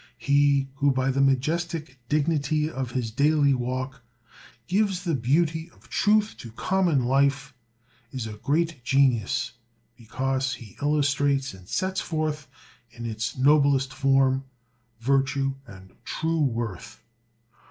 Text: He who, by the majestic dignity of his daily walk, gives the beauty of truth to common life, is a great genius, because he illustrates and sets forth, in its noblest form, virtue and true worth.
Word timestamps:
He 0.17 0.67
who, 0.77 0.89
by 0.89 1.11
the 1.11 1.21
majestic 1.21 1.99
dignity 2.09 2.67
of 2.67 2.89
his 2.93 3.11
daily 3.11 3.53
walk, 3.53 4.01
gives 4.65 5.03
the 5.03 5.13
beauty 5.13 5.69
of 5.69 5.89
truth 5.89 6.33
to 6.39 6.51
common 6.53 7.05
life, 7.05 7.53
is 8.11 8.25
a 8.25 8.33
great 8.33 8.83
genius, 8.83 9.51
because 9.95 10.55
he 10.55 10.75
illustrates 10.81 11.53
and 11.53 11.67
sets 11.67 12.01
forth, 12.01 12.47
in 12.89 13.05
its 13.05 13.37
noblest 13.37 13.93
form, 13.93 14.45
virtue 14.99 15.53
and 15.67 15.93
true 16.03 16.41
worth. 16.45 17.03